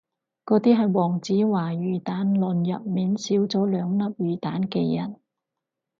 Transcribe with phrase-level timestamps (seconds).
[0.47, 5.17] 嗰啲係黃子華魚蛋論入面少咗兩粒魚蛋嘅人